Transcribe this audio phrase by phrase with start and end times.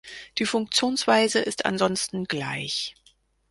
[0.39, 2.95] Die Funktionsweise ist ansonsten gleich.